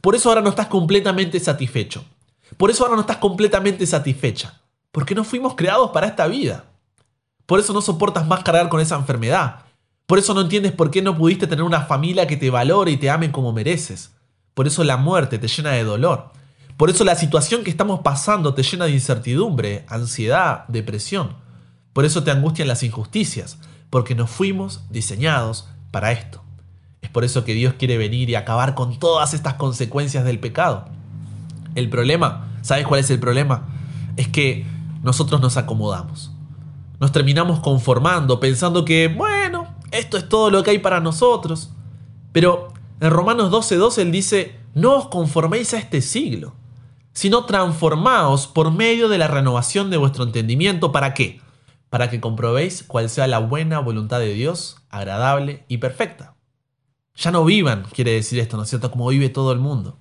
Por 0.00 0.14
eso 0.14 0.28
ahora 0.28 0.42
no 0.42 0.50
estás 0.50 0.66
completamente 0.66 1.38
satisfecho. 1.40 2.04
Por 2.56 2.70
eso 2.70 2.84
ahora 2.84 2.96
no 2.96 3.02
estás 3.02 3.18
completamente 3.18 3.86
satisfecha. 3.86 4.60
Porque 4.92 5.14
no 5.14 5.24
fuimos 5.24 5.54
creados 5.54 5.90
para 5.90 6.06
esta 6.06 6.26
vida. 6.26 6.64
Por 7.46 7.60
eso 7.60 7.72
no 7.72 7.82
soportas 7.82 8.26
más 8.26 8.42
cargar 8.42 8.68
con 8.68 8.80
esa 8.80 8.96
enfermedad. 8.96 9.60
Por 10.06 10.18
eso 10.18 10.34
no 10.34 10.42
entiendes 10.42 10.72
por 10.72 10.90
qué 10.90 11.02
no 11.02 11.16
pudiste 11.16 11.46
tener 11.46 11.64
una 11.64 11.82
familia 11.82 12.26
que 12.26 12.36
te 12.36 12.50
valore 12.50 12.92
y 12.92 12.96
te 12.96 13.10
ame 13.10 13.32
como 13.32 13.52
mereces. 13.52 14.12
Por 14.54 14.66
eso 14.66 14.84
la 14.84 14.96
muerte 14.96 15.38
te 15.38 15.48
llena 15.48 15.72
de 15.72 15.84
dolor. 15.84 16.30
Por 16.76 16.90
eso 16.90 17.04
la 17.04 17.16
situación 17.16 17.64
que 17.64 17.70
estamos 17.70 18.00
pasando 18.00 18.54
te 18.54 18.62
llena 18.62 18.86
de 18.86 18.92
incertidumbre, 18.92 19.84
ansiedad, 19.88 20.66
depresión. 20.68 21.36
Por 21.92 22.04
eso 22.04 22.24
te 22.24 22.30
angustian 22.30 22.68
las 22.68 22.82
injusticias, 22.82 23.58
porque 23.90 24.14
nos 24.14 24.30
fuimos 24.30 24.82
diseñados 24.90 25.68
para 25.94 26.10
esto. 26.10 26.42
Es 27.02 27.08
por 27.08 27.22
eso 27.22 27.44
que 27.44 27.54
Dios 27.54 27.74
quiere 27.78 27.96
venir 27.96 28.28
y 28.28 28.34
acabar 28.34 28.74
con 28.74 28.98
todas 28.98 29.32
estas 29.32 29.54
consecuencias 29.54 30.24
del 30.24 30.40
pecado. 30.40 30.86
El 31.76 31.88
problema, 31.88 32.48
¿sabes 32.62 32.84
cuál 32.84 32.98
es 32.98 33.10
el 33.10 33.20
problema? 33.20 33.68
Es 34.16 34.26
que 34.26 34.66
nosotros 35.04 35.40
nos 35.40 35.56
acomodamos. 35.56 36.32
Nos 36.98 37.12
terminamos 37.12 37.60
conformando, 37.60 38.40
pensando 38.40 38.84
que, 38.84 39.06
bueno, 39.06 39.68
esto 39.92 40.16
es 40.16 40.28
todo 40.28 40.50
lo 40.50 40.64
que 40.64 40.72
hay 40.72 40.78
para 40.78 40.98
nosotros. 40.98 41.70
Pero 42.32 42.72
en 42.98 43.10
Romanos 43.10 43.52
12:12 43.52 43.98
él 44.02 44.10
dice, 44.10 44.58
no 44.74 44.96
os 44.96 45.06
conforméis 45.06 45.74
a 45.74 45.78
este 45.78 46.02
siglo, 46.02 46.54
sino 47.12 47.44
transformaos 47.44 48.48
por 48.48 48.72
medio 48.72 49.08
de 49.08 49.18
la 49.18 49.28
renovación 49.28 49.90
de 49.90 49.96
vuestro 49.96 50.24
entendimiento. 50.24 50.90
¿Para 50.90 51.14
qué? 51.14 51.40
Para 51.94 52.10
que 52.10 52.20
comprobéis 52.20 52.82
cuál 52.82 53.08
sea 53.08 53.28
la 53.28 53.38
buena 53.38 53.78
voluntad 53.78 54.18
de 54.18 54.34
Dios, 54.34 54.78
agradable 54.90 55.64
y 55.68 55.76
perfecta. 55.76 56.34
Ya 57.14 57.30
no 57.30 57.44
vivan, 57.44 57.84
quiere 57.92 58.10
decir 58.10 58.40
esto, 58.40 58.56
¿no 58.56 58.64
es 58.64 58.68
cierto? 58.68 58.90
Como 58.90 59.06
vive 59.10 59.28
todo 59.28 59.52
el 59.52 59.60
mundo. 59.60 59.96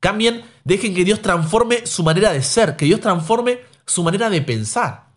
Cambien, 0.00 0.42
dejen 0.64 0.96
que 0.96 1.04
Dios 1.04 1.22
transforme 1.22 1.86
su 1.86 2.02
manera 2.02 2.32
de 2.32 2.42
ser, 2.42 2.74
que 2.74 2.86
Dios 2.86 2.98
transforme 2.98 3.60
su 3.86 4.02
manera 4.02 4.30
de 4.30 4.42
pensar. 4.42 5.10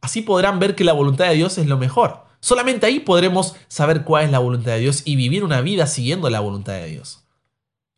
Así 0.00 0.22
podrán 0.22 0.60
ver 0.60 0.76
que 0.76 0.84
la 0.84 0.92
voluntad 0.92 1.26
de 1.26 1.34
Dios 1.34 1.58
es 1.58 1.66
lo 1.66 1.76
mejor. 1.76 2.26
Solamente 2.38 2.86
ahí 2.86 3.00
podremos 3.00 3.56
saber 3.66 4.04
cuál 4.04 4.26
es 4.26 4.30
la 4.30 4.38
voluntad 4.38 4.74
de 4.74 4.78
Dios 4.78 5.02
y 5.06 5.16
vivir 5.16 5.42
una 5.42 5.60
vida 5.60 5.88
siguiendo 5.88 6.30
la 6.30 6.38
voluntad 6.38 6.74
de 6.74 6.86
Dios. 6.86 7.24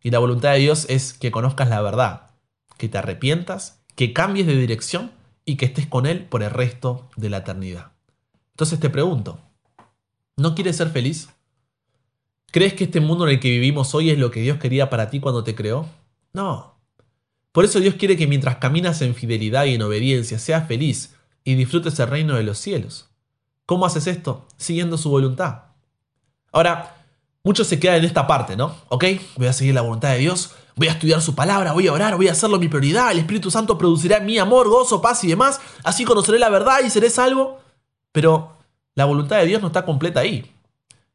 Y 0.02 0.12
la 0.12 0.18
voluntad 0.18 0.52
de 0.52 0.60
Dios 0.60 0.86
es 0.88 1.12
que 1.12 1.30
conozcas 1.30 1.68
la 1.68 1.82
verdad, 1.82 2.30
que 2.78 2.88
te 2.88 2.96
arrepientas, 2.96 3.82
que 3.96 4.14
cambies 4.14 4.46
de 4.46 4.56
dirección 4.56 5.19
y 5.50 5.56
que 5.56 5.64
estés 5.64 5.88
con 5.88 6.06
Él 6.06 6.26
por 6.26 6.44
el 6.44 6.50
resto 6.50 7.08
de 7.16 7.28
la 7.28 7.38
eternidad. 7.38 7.90
Entonces 8.52 8.78
te 8.78 8.88
pregunto, 8.88 9.40
¿no 10.36 10.54
quieres 10.54 10.76
ser 10.76 10.90
feliz? 10.90 11.28
¿Crees 12.52 12.74
que 12.74 12.84
este 12.84 13.00
mundo 13.00 13.26
en 13.26 13.34
el 13.34 13.40
que 13.40 13.50
vivimos 13.50 13.92
hoy 13.96 14.10
es 14.10 14.18
lo 14.18 14.30
que 14.30 14.42
Dios 14.42 14.58
quería 14.58 14.88
para 14.90 15.10
ti 15.10 15.18
cuando 15.18 15.42
te 15.42 15.56
creó? 15.56 15.88
No. 16.32 16.76
Por 17.50 17.64
eso 17.64 17.80
Dios 17.80 17.96
quiere 17.96 18.16
que 18.16 18.28
mientras 18.28 18.58
caminas 18.58 19.02
en 19.02 19.16
fidelidad 19.16 19.64
y 19.64 19.74
en 19.74 19.82
obediencia 19.82 20.38
seas 20.38 20.68
feliz 20.68 21.16
y 21.42 21.56
disfrutes 21.56 21.98
el 21.98 22.06
reino 22.06 22.36
de 22.36 22.44
los 22.44 22.58
cielos. 22.58 23.08
¿Cómo 23.66 23.86
haces 23.86 24.06
esto? 24.06 24.46
Siguiendo 24.56 24.98
su 24.98 25.10
voluntad. 25.10 25.62
Ahora, 26.52 27.06
muchos 27.42 27.66
se 27.66 27.80
quedan 27.80 27.96
en 27.96 28.04
esta 28.04 28.28
parte, 28.28 28.56
¿no? 28.56 28.76
¿Ok? 28.88 29.04
Voy 29.36 29.48
a 29.48 29.52
seguir 29.52 29.74
la 29.74 29.80
voluntad 29.80 30.12
de 30.12 30.18
Dios, 30.18 30.54
voy 30.76 30.88
a 30.88 30.92
estudiar 30.92 31.20
su 31.20 31.34
palabra, 31.34 31.72
voy 31.72 31.88
a 31.88 31.92
orar, 31.92 32.16
voy 32.16 32.28
a 32.28 32.32
hacerlo 32.32 32.58
mi 32.58 32.68
prioridad, 32.68 33.12
el 33.12 33.18
Espíritu 33.18 33.50
Santo 33.50 33.76
producirá 33.78 34.20
mí 34.20 34.38
amor, 34.38 34.68
gozo, 34.68 35.00
paz 35.00 35.24
y 35.24 35.28
demás, 35.28 35.60
así 35.84 36.04
conoceré 36.04 36.38
la 36.38 36.48
verdad 36.48 36.78
y 36.84 36.90
seré 36.90 37.10
salvo. 37.10 37.60
Pero 38.12 38.56
la 38.94 39.04
voluntad 39.04 39.38
de 39.38 39.46
Dios 39.46 39.60
no 39.60 39.68
está 39.68 39.84
completa 39.84 40.20
ahí. 40.20 40.50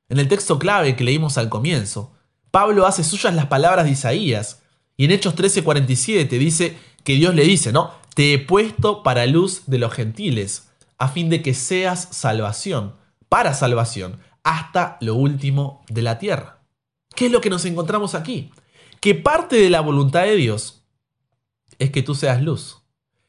En 0.07 0.19
el 0.19 0.27
texto 0.27 0.59
clave 0.59 0.95
que 0.95 1.03
leímos 1.03 1.37
al 1.37 1.49
comienzo, 1.49 2.11
Pablo 2.51 2.85
hace 2.85 3.03
suyas 3.03 3.33
las 3.33 3.47
palabras 3.47 3.85
de 3.85 3.91
Isaías, 3.91 4.61
y 4.97 5.05
en 5.05 5.11
Hechos 5.11 5.35
13:47 5.35 6.37
dice 6.37 6.77
que 7.03 7.15
Dios 7.15 7.35
le 7.35 7.43
dice, 7.43 7.71
¿no? 7.71 7.91
Te 8.13 8.33
he 8.33 8.39
puesto 8.39 9.03
para 9.03 9.25
luz 9.25 9.63
de 9.65 9.77
los 9.77 9.93
gentiles, 9.93 10.69
a 10.97 11.09
fin 11.09 11.29
de 11.29 11.41
que 11.41 11.53
seas 11.53 12.07
salvación, 12.11 12.95
para 13.27 13.53
salvación, 13.53 14.19
hasta 14.43 14.97
lo 15.01 15.15
último 15.15 15.83
de 15.89 16.01
la 16.01 16.17
tierra. 16.17 16.59
¿Qué 17.13 17.25
es 17.25 17.31
lo 17.31 17.41
que 17.41 17.49
nos 17.49 17.65
encontramos 17.65 18.15
aquí? 18.15 18.51
Que 18.99 19.15
parte 19.15 19.55
de 19.55 19.69
la 19.69 19.81
voluntad 19.81 20.23
de 20.23 20.35
Dios 20.35 20.83
es 21.79 21.91
que 21.91 22.01
tú 22.01 22.15
seas 22.15 22.41
luz, 22.41 22.81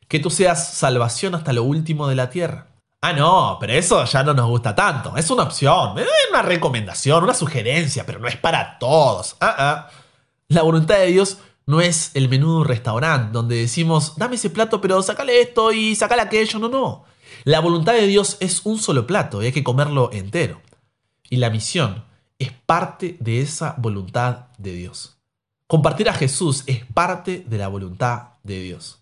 que 0.09 0.19
tú 0.19 0.31
seas 0.31 0.75
salvación 0.75 1.35
hasta 1.35 1.53
lo 1.53 1.65
último 1.65 2.09
de 2.09 2.15
la 2.15 2.31
tierra. 2.31 2.69
Ah, 3.03 3.13
no, 3.13 3.57
pero 3.61 3.73
eso 3.73 4.05
ya 4.05 4.23
no 4.23 4.35
nos 4.35 4.49
gusta 4.49 4.75
tanto. 4.75 5.17
Es 5.17 5.31
una 5.31 5.45
opción, 5.45 5.99
es 5.99 6.09
una 6.31 6.43
recomendación, 6.43 7.23
una 7.23 7.35
sugerencia, 7.35 8.05
pero 8.07 8.19
no 8.19 8.27
es 8.27 8.37
para 8.37 8.79
todos. 8.79 9.37
Ah, 9.41 9.55
ah. 9.59 9.91
La 10.49 10.63
voluntad 10.63 10.97
de 10.97 11.07
Dios 11.07 11.39
no 11.67 11.81
es 11.81 12.13
el 12.15 12.29
menú 12.29 12.53
de 12.53 12.57
un 12.59 12.65
restaurante 12.65 13.33
donde 13.33 13.57
decimos, 13.57 14.15
dame 14.17 14.37
ese 14.37 14.51
plato, 14.51 14.81
pero 14.81 15.03
sacale 15.03 15.41
esto 15.41 15.73
y 15.73 15.95
sacale 15.95 16.23
aquello. 16.23 16.59
No, 16.59 16.69
no. 16.69 17.05
La 17.45 17.61
voluntad 17.61 17.93
de 17.93 18.07
Dios 18.07 18.39
es 18.41 18.63
un 18.65 18.79
solo 18.79 19.07
plato 19.07 19.43
y 19.43 19.47
hay 19.47 19.53
que 19.53 19.65
comerlo 19.65 20.11
entero. 20.13 20.61
Y 21.29 21.37
la 21.37 21.51
misión 21.51 22.05
es 22.39 22.53
parte 22.53 23.17
de 23.21 23.41
esa 23.41 23.75
voluntad 23.79 24.47
de 24.59 24.73
Dios. 24.73 25.16
Compartir 25.67 26.09
a 26.09 26.15
Jesús 26.15 26.63
es 26.67 26.85
parte 26.85 27.45
de 27.49 27.59
la 27.59 27.67
voluntad 27.67 28.35
de 28.45 28.61
Dios. 28.61 29.01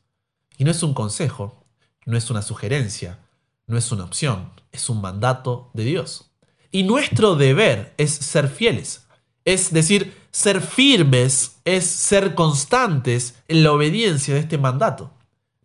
Y 0.57 0.65
no 0.65 0.71
es 0.71 0.83
un 0.83 0.95
consejo, 0.95 1.63
no 2.07 2.17
es 2.17 2.31
una 2.31 2.41
sugerencia, 2.41 3.19
no 3.67 3.77
es 3.77 3.93
una 3.93 4.05
opción, 4.05 4.51
es 4.73 4.89
un 4.89 5.03
mandato 5.03 5.71
de 5.75 5.85
Dios. 5.85 6.31
Y 6.71 6.85
nuestro 6.85 7.37
deber 7.37 7.93
es 7.99 8.13
ser 8.15 8.49
fieles, 8.49 9.05
es 9.45 9.73
decir, 9.73 10.17
ser 10.31 10.63
firmes 10.63 11.57
es 11.65 11.85
ser 11.85 12.35
constantes 12.35 13.35
en 13.47 13.63
la 13.63 13.73
obediencia 13.73 14.35
de 14.35 14.41
este 14.41 14.57
mandato. 14.57 15.11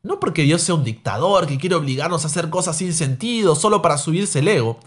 No 0.04 0.20
porque 0.20 0.44
Dios 0.44 0.62
sea 0.62 0.76
un 0.76 0.84
dictador 0.84 1.48
que 1.48 1.58
quiere 1.58 1.76
obligarnos 1.76 2.24
a 2.24 2.28
hacer 2.28 2.50
cosas 2.50 2.78
sin 2.78 2.94
sentido 2.94 3.56
solo 3.56 3.82
para 3.82 3.98
subirse 3.98 4.40
el 4.40 4.50
ego, 4.50 4.80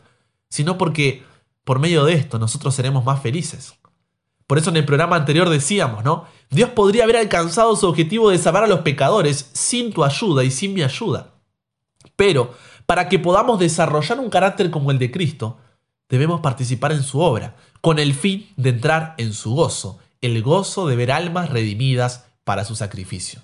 sino 0.50 0.76
porque 0.76 1.24
por 1.64 1.78
medio 1.78 2.04
de 2.04 2.14
esto 2.14 2.38
nosotros 2.38 2.74
seremos 2.74 3.04
más 3.04 3.22
felices. 3.22 3.74
Por 4.52 4.58
eso 4.58 4.68
en 4.68 4.76
el 4.76 4.84
programa 4.84 5.16
anterior 5.16 5.48
decíamos, 5.48 6.04
¿no? 6.04 6.26
Dios 6.50 6.68
podría 6.68 7.04
haber 7.04 7.16
alcanzado 7.16 7.74
su 7.74 7.88
objetivo 7.88 8.28
de 8.28 8.36
salvar 8.36 8.64
a 8.64 8.66
los 8.66 8.80
pecadores 8.80 9.48
sin 9.54 9.94
tu 9.94 10.04
ayuda 10.04 10.44
y 10.44 10.50
sin 10.50 10.74
mi 10.74 10.82
ayuda. 10.82 11.30
Pero 12.16 12.52
para 12.84 13.08
que 13.08 13.18
podamos 13.18 13.58
desarrollar 13.58 14.20
un 14.20 14.28
carácter 14.28 14.70
como 14.70 14.90
el 14.90 14.98
de 14.98 15.10
Cristo, 15.10 15.56
debemos 16.10 16.42
participar 16.42 16.92
en 16.92 17.02
su 17.02 17.20
obra, 17.20 17.56
con 17.80 17.98
el 17.98 18.12
fin 18.12 18.46
de 18.58 18.68
entrar 18.68 19.14
en 19.16 19.32
su 19.32 19.54
gozo, 19.54 20.00
el 20.20 20.42
gozo 20.42 20.86
de 20.86 20.96
ver 20.96 21.12
almas 21.12 21.48
redimidas 21.48 22.26
para 22.44 22.66
su 22.66 22.74
sacrificio. 22.74 23.40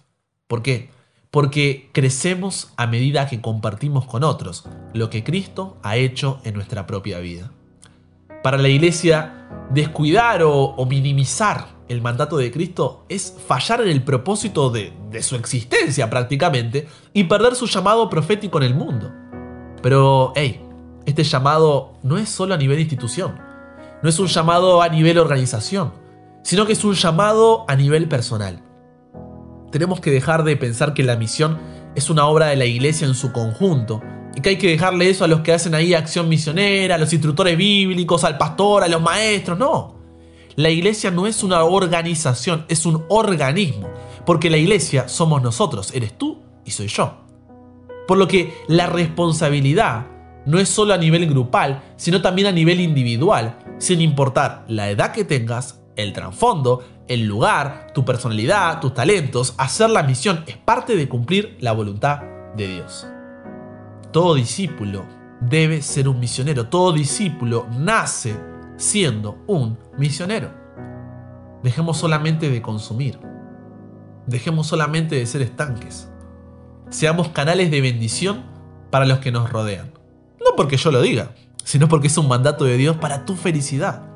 ¿Por 0.47 0.61
qué? 0.61 0.91
Porque 1.31 1.89
crecemos 1.95 2.75
a 2.77 2.87
medida 2.87 3.29
que 3.29 3.41
compartimos 3.41 4.05
con 4.05 4.25
otros 4.25 4.67
lo 4.93 5.09
que 5.09 5.25
Cristo 5.25 5.79
ha 5.83 5.97
hecho 5.97 6.39
en 6.45 6.53
nuestra 6.53 6.87
propia 6.87 7.19
vida. 7.19 7.51
Para 8.43 8.59
la 8.59 8.69
iglesia, 8.69 9.47
descuidar 9.71 10.43
o, 10.45 10.87
minimizar 10.87 11.79
el 11.89 12.03
mandato 12.03 12.37
de 12.37 12.51
Cristo 12.53 13.05
es 13.09 13.35
fallar 13.47 13.81
en 13.81 13.89
el 13.89 14.03
propósito 14.03 14.71
de, 14.71 14.93
de 15.11 15.23
su 15.23 15.37
existencia 15.37 16.11
prácticamente 16.11 16.87
y 17.13 17.25
perder 17.25 17.55
su 17.55 17.67
llamado 17.67 18.11
profético 18.11 18.59
en 18.59 18.65
el 18.65 18.75
mundo. 18.75 19.11
Pero, 19.83 20.33
hey, 20.37 20.61
este 21.07 21.25
llamado 21.25 21.95
no 22.03 22.19
es 22.19 22.29
solo 22.29 22.55
a 22.55 22.59
nivel 22.59 22.81
institución 22.81 23.49
no 24.03 24.09
es 24.09 24.19
un 24.19 24.27
llamado 24.27 24.83
a 24.83 24.89
nivel 24.89 25.19
organización, 25.19 25.93
sino 26.43 26.67
que 26.67 26.73
es 26.73 26.85
un 26.85 26.95
llamado 26.95 27.65
a 27.69 27.75
nivel 27.75 28.09
personal. 28.09 28.63
Tenemos 29.73 30.01
que 30.01 30.11
dejar 30.11 30.45
de 30.45 30.57
pensar 30.57 30.95
que 30.95 31.03
la 31.03 31.17
misión 31.17 31.59
es 31.95 32.09
una 32.09 32.27
obra 32.27 32.47
de 32.47 32.57
la 32.57 32.65
iglesia 32.65 33.07
en 33.07 33.15
su 33.15 33.33
conjunto 33.33 34.01
que 34.41 34.51
hay 34.51 34.57
que 34.57 34.69
dejarle 34.69 35.09
eso 35.09 35.25
a 35.25 35.29
los 35.29 35.41
que 35.41 35.53
hacen 35.53 35.75
ahí 35.75 35.95
acción 35.95 36.29
misionera, 36.29 36.95
a 36.95 36.99
los 36.99 37.13
instructores 37.13 37.57
bíblicos, 37.57 38.25
al 38.25 38.39
pastor, 38.39 38.85
a 38.85 38.89
los 38.89 39.01
maestros, 39.01 39.59
no. 39.59 39.97
La 40.57 40.71
iglesia 40.71 41.11
no 41.11 41.27
es 41.27 41.43
una 41.43 41.63
organización, 41.65 42.65
es 42.69 42.85
un 42.85 43.05
organismo, 43.09 43.89
porque 44.27 44.51
la 44.51 44.57
iglesia 44.57 45.09
somos 45.09 45.43
nosotros, 45.43 45.95
eres 45.95 46.19
tú 46.19 46.43
y 46.65 46.73
soy 46.73 46.89
yo. 46.89 47.19
Por 48.07 48.19
lo 48.19 48.27
que 48.27 48.55
la 48.67 48.87
responsabilidad 48.87 50.07
no 50.47 50.59
es 50.59 50.69
solo 50.69 50.95
a 50.95 50.99
nivel 50.99 51.29
grupal, 51.29 51.83
sino 51.97 52.23
también 52.23 52.49
a 52.49 52.53
nivel 52.53 52.81
individual, 52.81 53.59
sin 53.79 54.01
importar 54.01 54.65
la 54.67 54.91
edad 54.91 55.13
que 55.13 55.25
tengas, 55.25 55.81
el 55.95 56.13
trasfondo, 56.13 56.83
el 57.07 57.27
lugar, 57.27 57.89
tu 57.95 58.05
personalidad, 58.05 58.81
tus 58.81 58.95
talentos, 58.95 59.55
hacer 59.59 59.91
la 59.91 60.03
misión 60.03 60.45
es 60.47 60.57
parte 60.57 60.97
de 60.97 61.09
cumplir 61.09 61.57
la 61.61 61.73
voluntad 61.73 62.23
de 62.57 62.69
Dios. 62.69 63.07
Todo 64.13 64.35
discípulo 64.35 65.05
debe 65.41 65.83
ser 65.83 66.09
un 66.09 66.19
misionero, 66.19 66.69
todo 66.69 66.93
discípulo 66.93 67.67
nace 67.79 68.35
siendo 68.77 69.39
un 69.47 69.79
misionero. 69.99 70.51
Dejemos 71.63 71.99
solamente 71.99 72.49
de 72.49 72.63
consumir, 72.63 73.19
dejemos 74.27 74.67
solamente 74.67 75.17
de 75.17 75.27
ser 75.27 75.43
estanques, 75.43 76.09
seamos 76.89 77.29
canales 77.29 77.71
de 77.71 77.81
bendición 77.81 78.45
para 78.91 79.05
los 79.05 79.19
que 79.19 79.33
nos 79.33 79.51
rodean. 79.51 79.93
No 80.41 80.57
porque 80.57 80.77
yo 80.79 80.91
lo 80.91 81.03
diga, 81.03 81.33
sino 81.65 81.89
porque 81.89 82.07
es 82.07 82.17
un 82.17 82.29
mandato 82.29 82.65
de 82.65 82.79
Dios 82.79 82.97
para 82.97 83.27
tu 83.27 83.35
felicidad. 83.37 84.09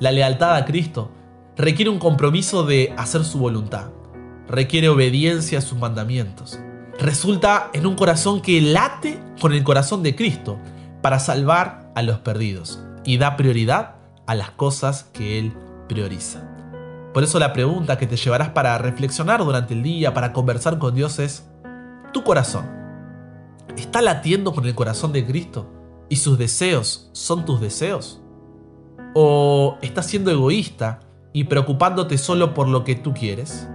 La 0.00 0.10
lealtad 0.10 0.56
a 0.56 0.64
Cristo 0.64 1.12
requiere 1.56 1.90
un 1.90 1.98
compromiso 1.98 2.64
de 2.64 2.92
hacer 2.96 3.24
su 3.24 3.38
voluntad, 3.38 3.90
requiere 4.48 4.88
obediencia 4.88 5.58
a 5.58 5.62
sus 5.62 5.78
mandamientos. 5.78 6.58
Resulta 6.98 7.70
en 7.74 7.86
un 7.86 7.94
corazón 7.94 8.40
que 8.40 8.60
late 8.60 9.20
con 9.40 9.52
el 9.52 9.62
corazón 9.64 10.02
de 10.02 10.16
Cristo 10.16 10.58
para 11.02 11.18
salvar 11.18 11.92
a 11.94 12.02
los 12.02 12.18
perdidos. 12.18 12.80
y 13.04 13.18
da 13.18 13.36
prioridad 13.36 13.94
a 14.26 14.34
las 14.34 14.50
cosas 14.50 15.04
que 15.12 15.38
Él 15.38 15.52
prioriza. 15.88 16.42
Por 17.14 17.22
eso 17.22 17.38
la 17.38 17.52
pregunta 17.52 17.96
que 17.96 18.08
te 18.08 18.16
llevarás 18.16 18.48
para 18.48 18.76
reflexionar 18.78 19.44
durante 19.44 19.74
el 19.74 19.84
día, 19.84 20.12
para 20.12 20.32
conversar 20.32 20.78
con 20.78 20.94
Dios 20.94 21.20
es, 21.20 21.48
¿tu 22.12 22.24
corazón 22.24 22.66
está 23.76 24.02
latiendo 24.02 24.52
con 24.52 24.66
el 24.66 24.74
corazón 24.74 25.12
de 25.12 25.24
Cristo 25.24 25.70
y 26.08 26.16
sus 26.16 26.36
deseos 26.36 27.08
son 27.12 27.44
tus 27.44 27.60
deseos? 27.60 28.20
¿O 29.14 29.78
estás 29.82 30.06
siendo 30.06 30.32
egoísta 30.32 31.00
y 31.32 31.44
preocupándote 31.44 32.18
solo 32.18 32.54
por 32.54 32.66
lo 32.68 32.82
que 32.82 32.96
tú 32.96 33.14
quieres? 33.14 33.68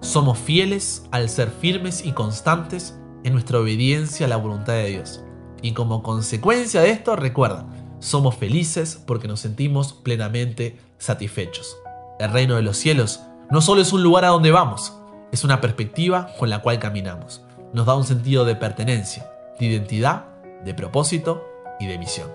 Somos 0.00 0.38
fieles 0.38 1.04
al 1.10 1.28
ser 1.28 1.50
firmes 1.50 2.06
y 2.06 2.12
constantes 2.12 2.96
en 3.24 3.32
nuestra 3.32 3.58
obediencia 3.58 4.26
a 4.26 4.28
la 4.28 4.36
voluntad 4.36 4.74
de 4.74 4.88
Dios. 4.88 5.22
Y 5.60 5.72
como 5.72 6.02
consecuencia 6.02 6.80
de 6.80 6.90
esto, 6.90 7.16
recuerda, 7.16 7.66
somos 7.98 8.36
felices 8.36 9.02
porque 9.06 9.26
nos 9.26 9.40
sentimos 9.40 9.92
plenamente 9.92 10.78
satisfechos. 10.98 11.76
El 12.20 12.30
reino 12.30 12.54
de 12.54 12.62
los 12.62 12.76
cielos 12.76 13.20
no 13.50 13.60
solo 13.60 13.80
es 13.80 13.92
un 13.92 14.02
lugar 14.02 14.24
a 14.24 14.28
donde 14.28 14.52
vamos, 14.52 14.94
es 15.32 15.42
una 15.42 15.60
perspectiva 15.60 16.32
con 16.38 16.48
la 16.48 16.60
cual 16.60 16.78
caminamos. 16.78 17.42
Nos 17.72 17.86
da 17.86 17.96
un 17.96 18.04
sentido 18.04 18.44
de 18.44 18.54
pertenencia, 18.54 19.28
de 19.58 19.66
identidad, 19.66 20.26
de 20.64 20.74
propósito 20.74 21.44
y 21.80 21.86
de 21.86 21.98
misión. 21.98 22.30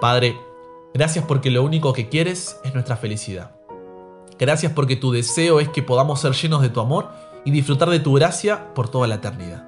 Padre, 0.00 0.36
gracias 0.92 1.24
porque 1.24 1.50
lo 1.50 1.62
único 1.62 1.92
que 1.92 2.08
quieres 2.08 2.56
es 2.62 2.74
nuestra 2.74 2.96
felicidad. 2.96 3.57
Gracias 4.38 4.72
porque 4.72 4.96
tu 4.96 5.10
deseo 5.10 5.60
es 5.60 5.68
que 5.68 5.82
podamos 5.82 6.20
ser 6.20 6.32
llenos 6.32 6.62
de 6.62 6.68
tu 6.68 6.80
amor 6.80 7.10
y 7.44 7.50
disfrutar 7.50 7.90
de 7.90 8.00
tu 8.00 8.14
gracia 8.14 8.72
por 8.74 8.88
toda 8.88 9.08
la 9.08 9.16
eternidad. 9.16 9.64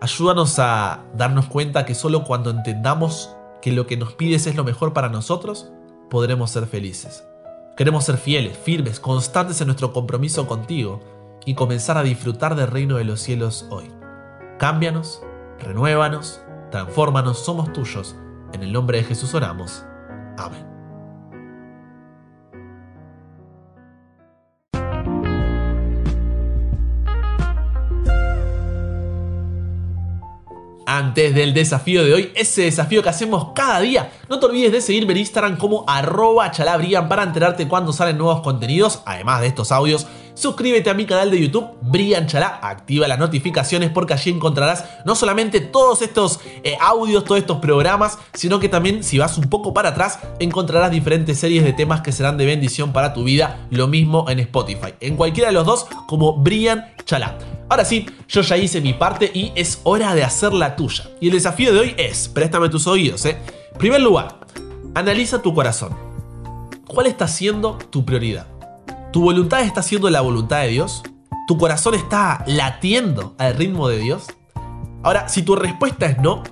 Ayúdanos 0.00 0.58
a 0.58 1.04
darnos 1.16 1.46
cuenta 1.46 1.84
que 1.84 1.94
solo 1.94 2.24
cuando 2.24 2.50
entendamos 2.50 3.34
que 3.60 3.72
lo 3.72 3.86
que 3.86 3.96
nos 3.96 4.12
pides 4.12 4.46
es 4.46 4.54
lo 4.54 4.64
mejor 4.64 4.92
para 4.92 5.08
nosotros, 5.08 5.70
podremos 6.10 6.50
ser 6.50 6.66
felices. 6.66 7.24
Queremos 7.76 8.04
ser 8.04 8.16
fieles, 8.16 8.56
firmes, 8.56 9.00
constantes 9.00 9.60
en 9.60 9.68
nuestro 9.68 9.92
compromiso 9.92 10.46
contigo 10.46 11.00
y 11.44 11.54
comenzar 11.54 11.96
a 11.96 12.02
disfrutar 12.02 12.54
del 12.54 12.68
reino 12.68 12.96
de 12.96 13.04
los 13.04 13.20
cielos 13.20 13.66
hoy. 13.70 13.90
Cámbianos, 14.58 15.22
renuévanos, 15.60 16.40
transfórmanos, 16.70 17.38
somos 17.38 17.72
tuyos. 17.72 18.16
En 18.52 18.62
el 18.62 18.72
nombre 18.72 18.98
de 18.98 19.04
Jesús 19.04 19.34
oramos. 19.34 19.84
Amén. 20.36 20.77
Antes 30.98 31.34
del 31.34 31.54
desafío 31.54 32.04
de 32.04 32.12
hoy, 32.12 32.32
ese 32.34 32.62
desafío 32.62 33.02
que 33.02 33.08
hacemos 33.08 33.52
cada 33.54 33.80
día. 33.80 34.10
No 34.28 34.40
te 34.40 34.46
olvides 34.46 34.72
de 34.72 34.80
seguirme 34.80 35.12
en 35.12 35.20
Instagram 35.20 35.56
como 35.56 35.84
arroba 35.86 36.50
chalabrian 36.50 37.08
para 37.08 37.22
enterarte 37.22 37.68
cuando 37.68 37.92
salen 37.92 38.18
nuevos 38.18 38.40
contenidos, 38.40 39.02
además 39.06 39.40
de 39.40 39.46
estos 39.46 39.70
audios. 39.70 40.06
Suscríbete 40.34 40.90
a 40.90 40.94
mi 40.94 41.04
canal 41.04 41.30
de 41.30 41.40
YouTube, 41.40 41.68
Brian 41.82 42.26
Chalá, 42.26 42.60
activa 42.62 43.08
las 43.08 43.18
notificaciones 43.18 43.90
porque 43.90 44.14
allí 44.14 44.30
encontrarás 44.30 44.84
no 45.04 45.14
solamente 45.16 45.60
todos 45.60 46.02
estos 46.02 46.38
eh, 46.62 46.76
audios, 46.80 47.24
todos 47.24 47.40
estos 47.40 47.58
programas, 47.58 48.18
sino 48.34 48.60
que 48.60 48.68
también 48.68 49.02
si 49.02 49.18
vas 49.18 49.36
un 49.36 49.50
poco 49.50 49.74
para 49.74 49.90
atrás 49.90 50.20
encontrarás 50.38 50.92
diferentes 50.92 51.38
series 51.38 51.64
de 51.64 51.72
temas 51.72 52.02
que 52.02 52.12
serán 52.12 52.36
de 52.36 52.46
bendición 52.46 52.92
para 52.92 53.14
tu 53.14 53.24
vida, 53.24 53.66
lo 53.70 53.88
mismo 53.88 54.26
en 54.28 54.38
Spotify. 54.40 54.94
En 55.00 55.16
cualquiera 55.16 55.48
de 55.48 55.54
los 55.54 55.66
dos 55.66 55.86
como 56.06 56.34
Brian 56.34 56.86
Chalá. 57.04 57.57
Ahora 57.68 57.84
sí, 57.84 58.06
yo 58.28 58.40
ya 58.40 58.56
hice 58.56 58.80
mi 58.80 58.94
parte 58.94 59.30
y 59.34 59.52
es 59.54 59.80
hora 59.84 60.14
de 60.14 60.24
hacer 60.24 60.54
la 60.54 60.74
tuya. 60.74 61.10
Y 61.20 61.26
el 61.26 61.34
desafío 61.34 61.72
de 61.72 61.80
hoy 61.80 61.94
es, 61.98 62.28
préstame 62.28 62.70
tus 62.70 62.86
oídos, 62.86 63.26
¿eh? 63.26 63.36
primer 63.78 64.00
lugar, 64.00 64.40
analiza 64.94 65.42
tu 65.42 65.52
corazón. 65.52 65.94
¿Cuál 66.86 67.06
está 67.06 67.28
siendo 67.28 67.76
tu 67.90 68.06
prioridad? 68.06 68.46
¿Tu 69.12 69.20
voluntad 69.20 69.60
está 69.60 69.82
siendo 69.82 70.08
la 70.08 70.22
voluntad 70.22 70.62
de 70.62 70.68
Dios? 70.68 71.02
¿Tu 71.46 71.58
corazón 71.58 71.94
está 71.94 72.42
latiendo 72.46 73.34
al 73.36 73.54
ritmo 73.54 73.88
de 73.88 73.98
Dios? 73.98 74.26
Ahora, 75.02 75.28
si 75.28 75.42
tu 75.42 75.54
respuesta 75.54 76.06
es 76.06 76.18
no, 76.18 76.42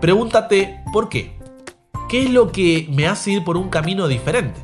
pregúntate 0.00 0.80
¿por 0.92 1.08
qué? 1.08 1.38
¿Qué 2.08 2.24
es 2.24 2.30
lo 2.30 2.50
que 2.50 2.88
me 2.90 3.06
hace 3.06 3.30
ir 3.30 3.44
por 3.44 3.56
un 3.56 3.68
camino 3.68 4.08
diferente? 4.08 4.60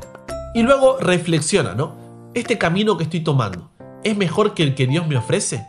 Y 0.53 0.63
luego 0.63 0.97
reflexiona, 0.99 1.73
¿no? 1.73 1.95
¿Este 2.33 2.57
camino 2.57 2.97
que 2.97 3.05
estoy 3.05 3.21
tomando 3.21 3.71
es 4.03 4.17
mejor 4.17 4.53
que 4.53 4.63
el 4.63 4.75
que 4.75 4.87
Dios 4.87 5.07
me 5.07 5.15
ofrece? 5.15 5.65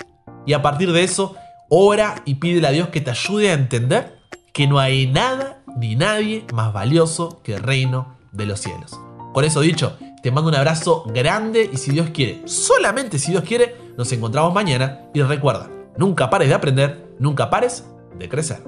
Y 0.46 0.52
a 0.52 0.62
partir 0.62 0.92
de 0.92 1.04
eso, 1.04 1.36
ora 1.68 2.22
y 2.24 2.36
pídele 2.36 2.66
a 2.66 2.72
Dios 2.72 2.88
que 2.88 3.00
te 3.00 3.10
ayude 3.10 3.50
a 3.50 3.54
entender 3.54 4.18
que 4.52 4.66
no 4.66 4.78
hay 4.78 5.06
nada 5.06 5.62
ni 5.76 5.96
nadie 5.96 6.44
más 6.52 6.72
valioso 6.72 7.40
que 7.42 7.54
el 7.54 7.62
reino 7.62 8.16
de 8.32 8.46
los 8.46 8.60
cielos. 8.60 8.98
Con 9.32 9.44
eso 9.44 9.60
dicho, 9.60 9.96
te 10.22 10.30
mando 10.30 10.50
un 10.50 10.54
abrazo 10.54 11.04
grande 11.06 11.68
y 11.72 11.78
si 11.78 11.90
Dios 11.90 12.10
quiere, 12.10 12.42
solamente 12.46 13.18
si 13.18 13.30
Dios 13.30 13.44
quiere, 13.44 13.76
nos 13.96 14.12
encontramos 14.12 14.52
mañana 14.52 15.00
y 15.14 15.22
recuerda, 15.22 15.70
nunca 15.96 16.28
pares 16.30 16.48
de 16.48 16.54
aprender, 16.54 17.14
nunca 17.18 17.48
pares 17.48 17.86
de 18.18 18.28
crecer. 18.28 18.62